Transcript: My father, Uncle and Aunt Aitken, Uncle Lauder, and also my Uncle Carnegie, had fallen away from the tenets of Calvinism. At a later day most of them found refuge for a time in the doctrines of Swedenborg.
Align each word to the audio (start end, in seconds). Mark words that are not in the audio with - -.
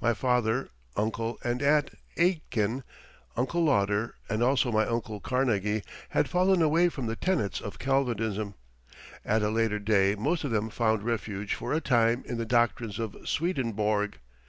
My 0.00 0.12
father, 0.12 0.70
Uncle 0.96 1.38
and 1.44 1.62
Aunt 1.62 1.92
Aitken, 2.16 2.82
Uncle 3.36 3.62
Lauder, 3.62 4.16
and 4.28 4.42
also 4.42 4.72
my 4.72 4.84
Uncle 4.84 5.20
Carnegie, 5.20 5.84
had 6.08 6.28
fallen 6.28 6.60
away 6.62 6.88
from 6.88 7.06
the 7.06 7.14
tenets 7.14 7.60
of 7.60 7.78
Calvinism. 7.78 8.54
At 9.24 9.42
a 9.44 9.50
later 9.50 9.78
day 9.78 10.16
most 10.16 10.42
of 10.42 10.50
them 10.50 10.68
found 10.68 11.04
refuge 11.04 11.54
for 11.54 11.72
a 11.72 11.80
time 11.80 12.24
in 12.26 12.38
the 12.38 12.44
doctrines 12.44 12.98
of 12.98 13.16
Swedenborg. 13.24 14.18